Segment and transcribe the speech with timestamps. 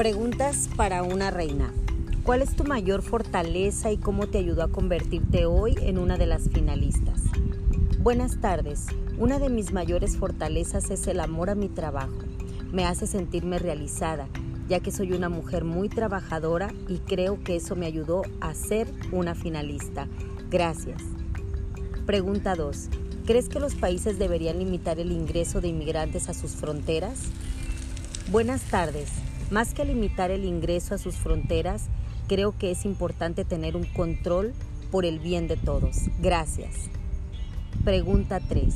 [0.00, 1.74] Preguntas para una reina.
[2.22, 6.24] ¿Cuál es tu mayor fortaleza y cómo te ayudó a convertirte hoy en una de
[6.24, 7.20] las finalistas?
[7.98, 8.86] Buenas tardes.
[9.18, 12.16] Una de mis mayores fortalezas es el amor a mi trabajo.
[12.72, 14.26] Me hace sentirme realizada,
[14.70, 18.90] ya que soy una mujer muy trabajadora y creo que eso me ayudó a ser
[19.12, 20.08] una finalista.
[20.50, 21.02] Gracias.
[22.06, 22.88] Pregunta 2.
[23.26, 27.24] ¿Crees que los países deberían limitar el ingreso de inmigrantes a sus fronteras?
[28.30, 29.10] Buenas tardes.
[29.50, 31.86] Más que limitar el ingreso a sus fronteras,
[32.28, 34.54] creo que es importante tener un control
[34.92, 35.96] por el bien de todos.
[36.20, 36.74] Gracias.
[37.84, 38.74] Pregunta 3.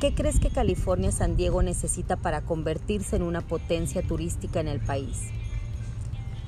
[0.00, 4.80] ¿Qué crees que California San Diego necesita para convertirse en una potencia turística en el
[4.80, 5.20] país?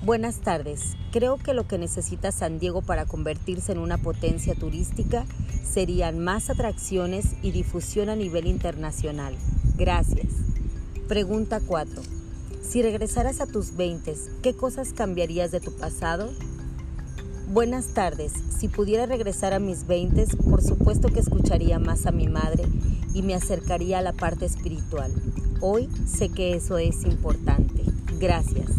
[0.05, 0.97] Buenas tardes.
[1.13, 5.25] Creo que lo que necesita San Diego para convertirse en una potencia turística
[5.65, 9.35] serían más atracciones y difusión a nivel internacional.
[9.79, 10.27] Gracias.
[11.09, 12.14] Pregunta 4.
[12.69, 16.33] Si regresaras a tus 20, ¿qué cosas cambiarías de tu pasado?
[17.53, 18.33] Buenas tardes.
[18.59, 22.65] Si pudiera regresar a mis 20, por supuesto que escucharía más a mi madre
[23.13, 25.13] y me acercaría a la parte espiritual.
[25.61, 27.85] Hoy sé que eso es importante.
[28.19, 28.71] Gracias.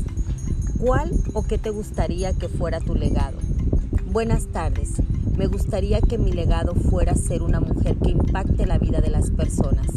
[0.80, 3.38] ¿Cuál o qué te gustaría que fuera tu legado?
[4.12, 4.90] Buenas tardes.
[5.38, 9.32] Me gustaría que mi legado fuera ser una mujer que impacte la vida de las
[9.32, 9.88] personas,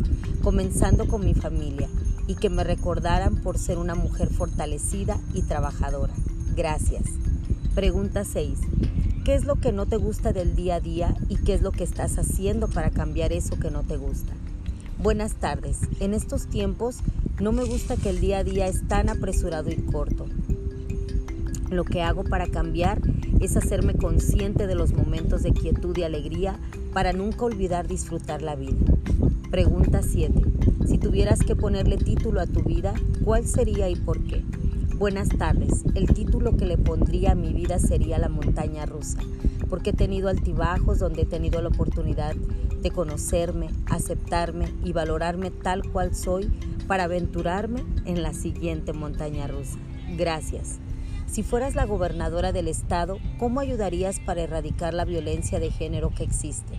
[0.43, 1.89] comenzando con mi familia
[2.29, 6.13] y que me recordaran por ser una mujer fortalecida y trabajadora.
[6.55, 7.03] Gracias.
[7.75, 8.59] Pregunta 6.
[9.25, 11.73] ¿Qué es lo que no te gusta del día a día y qué es lo
[11.73, 14.33] que estás haciendo para cambiar eso que no te gusta?
[15.03, 15.79] Buenas tardes.
[16.01, 16.99] En estos tiempos
[17.41, 20.27] no me gusta que el día a día es tan apresurado y corto.
[21.71, 23.01] Lo que hago para cambiar
[23.41, 26.59] es hacerme consciente de los momentos de quietud y alegría
[26.99, 28.75] para nunca olvidar disfrutar la vida.
[29.53, 30.43] Pregunta 7.
[30.85, 32.93] Si tuvieras que ponerle título a tu vida,
[33.25, 34.43] ¿cuál sería y por qué?
[34.97, 35.85] Buenas tardes.
[35.95, 39.21] El título que le pondría a mi vida sería La montaña rusa,
[39.71, 45.89] porque he tenido altibajos donde he tenido la oportunidad de conocerme, aceptarme y valorarme tal
[45.89, 46.51] cual soy
[46.89, 49.79] para aventurarme en la siguiente montaña rusa.
[50.17, 50.81] Gracias.
[51.29, 56.25] Si fueras la gobernadora del estado, ¿cómo ayudarías para erradicar la violencia de género que
[56.25, 56.79] existe?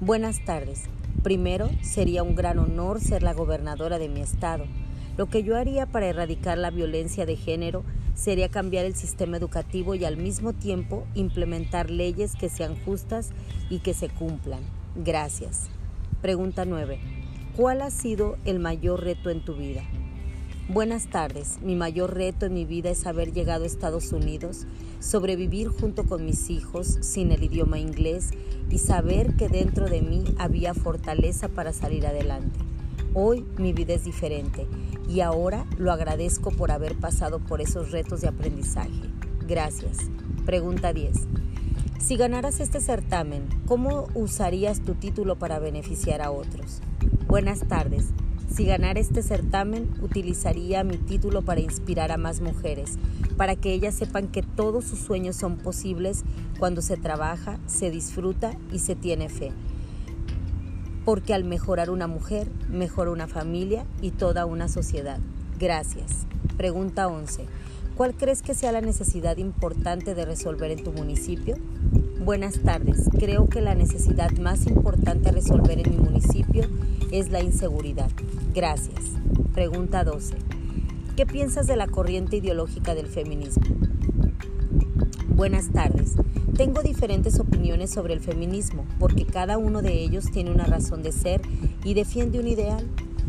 [0.00, 0.82] Buenas tardes.
[1.22, 4.66] Primero, sería un gran honor ser la gobernadora de mi estado.
[5.16, 9.94] Lo que yo haría para erradicar la violencia de género sería cambiar el sistema educativo
[9.94, 13.30] y al mismo tiempo implementar leyes que sean justas
[13.70, 14.60] y que se cumplan.
[14.94, 15.70] Gracias.
[16.20, 17.00] Pregunta 9.
[17.56, 19.84] ¿Cuál ha sido el mayor reto en tu vida?
[20.68, 21.58] Buenas tardes.
[21.60, 24.66] Mi mayor reto en mi vida es haber llegado a Estados Unidos,
[24.98, 28.30] sobrevivir junto con mis hijos sin el idioma inglés
[28.70, 32.58] y saber que dentro de mí había fortaleza para salir adelante.
[33.12, 34.66] Hoy mi vida es diferente
[35.06, 39.10] y ahora lo agradezco por haber pasado por esos retos de aprendizaje.
[39.46, 39.98] Gracias.
[40.46, 41.14] Pregunta 10.
[41.98, 46.80] Si ganaras este certamen, ¿cómo usarías tu título para beneficiar a otros?
[47.26, 48.14] Buenas tardes.
[48.54, 52.98] Si ganara este certamen, utilizaría mi título para inspirar a más mujeres,
[53.36, 56.22] para que ellas sepan que todos sus sueños son posibles
[56.60, 59.50] cuando se trabaja, se disfruta y se tiene fe.
[61.04, 65.18] Porque al mejorar una mujer, mejora una familia y toda una sociedad.
[65.58, 66.24] Gracias.
[66.56, 67.46] Pregunta 11.
[67.96, 71.56] ¿Cuál crees que sea la necesidad importante de resolver en tu municipio?
[72.20, 73.10] Buenas tardes.
[73.18, 76.64] Creo que la necesidad más importante a resolver en mi municipio
[77.10, 78.10] es la inseguridad.
[78.54, 79.00] Gracias.
[79.52, 80.36] Pregunta 12.
[81.16, 83.64] ¿Qué piensas de la corriente ideológica del feminismo?
[85.28, 86.14] Buenas tardes.
[86.56, 91.12] Tengo diferentes opiniones sobre el feminismo porque cada uno de ellos tiene una razón de
[91.12, 91.42] ser
[91.84, 92.86] y defiende un ideal.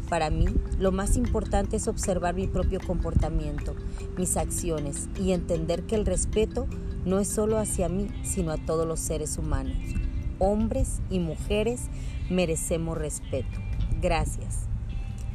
[0.10, 0.46] Para mí,
[0.80, 3.76] lo más importante es observar mi propio comportamiento,
[4.18, 6.68] mis acciones y entender que el respeto
[7.06, 9.78] no es solo hacia mí, sino a todos los seres humanos.
[10.38, 11.82] Hombres y mujeres
[12.30, 13.60] merecemos respeto.
[14.02, 14.66] Gracias.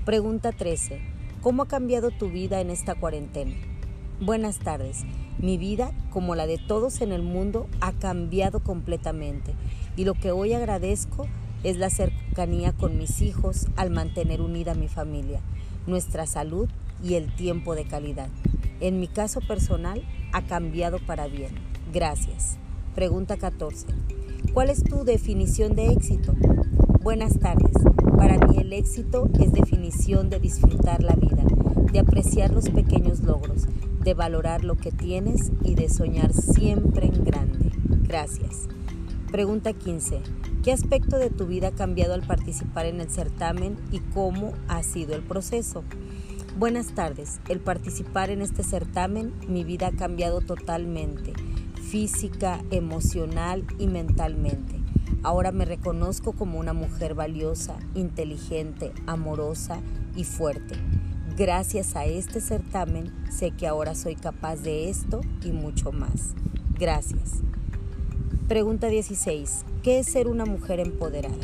[0.05, 1.01] Pregunta 13.
[1.41, 3.55] ¿Cómo ha cambiado tu vida en esta cuarentena?
[4.21, 5.05] Buenas tardes.
[5.39, 9.55] Mi vida, como la de todos en el mundo, ha cambiado completamente
[9.97, 11.27] y lo que hoy agradezco
[11.65, 15.41] es la cercanía con mis hijos al mantener unida mi familia,
[15.87, 16.69] nuestra salud
[17.03, 18.29] y el tiempo de calidad.
[18.81, 20.03] En mi caso personal,
[20.33, 21.51] ha cambiado para bien.
[21.93, 22.57] Gracias.
[22.95, 23.87] Pregunta 14.
[24.55, 26.35] ¿Cuál es tu definición de éxito?
[27.03, 27.73] Buenas tardes.
[28.17, 31.45] Para mí el éxito es definición de disfrutar la vida,
[31.93, 33.67] de apreciar los pequeños logros,
[34.03, 37.71] de valorar lo que tienes y de soñar siempre en grande.
[38.07, 38.69] Gracias.
[39.31, 40.21] Pregunta 15.
[40.63, 44.83] ¿Qué aspecto de tu vida ha cambiado al participar en el certamen y cómo ha
[44.83, 45.85] sido el proceso?
[46.59, 47.41] Buenas tardes.
[47.49, 51.33] El participar en este certamen, mi vida ha cambiado totalmente,
[51.83, 54.75] física, emocional y mentalmente.
[55.23, 59.81] Ahora me reconozco como una mujer valiosa, inteligente, amorosa
[60.15, 60.75] y fuerte.
[61.39, 66.35] Gracias a este certamen sé que ahora soy capaz de esto y mucho más.
[66.79, 67.39] Gracias.
[68.47, 69.65] Pregunta 16.
[69.83, 71.39] ¿Qué es ser una mujer empoderada?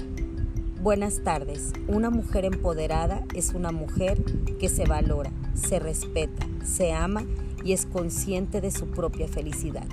[0.82, 1.72] Buenas tardes.
[1.88, 4.22] Una mujer empoderada es una mujer
[4.60, 7.24] que se valora, se respeta, se ama
[7.64, 9.86] y es consciente de su propia felicidad.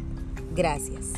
[0.54, 1.14] Gracias.